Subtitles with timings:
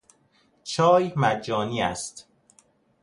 [0.63, 2.27] چای مجانی است.